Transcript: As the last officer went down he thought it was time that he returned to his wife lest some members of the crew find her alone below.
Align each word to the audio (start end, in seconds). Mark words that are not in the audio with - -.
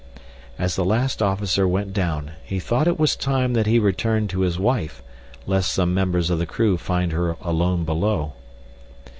As 0.57 0.75
the 0.75 0.83
last 0.83 1.21
officer 1.21 1.67
went 1.67 1.93
down 1.93 2.31
he 2.43 2.59
thought 2.59 2.87
it 2.87 2.97
was 2.97 3.15
time 3.15 3.53
that 3.53 3.67
he 3.67 3.77
returned 3.77 4.31
to 4.31 4.39
his 4.39 4.57
wife 4.57 5.03
lest 5.45 5.71
some 5.71 5.93
members 5.93 6.31
of 6.31 6.39
the 6.39 6.47
crew 6.47 6.75
find 6.79 7.11
her 7.11 7.37
alone 7.43 7.85
below. 7.85 8.33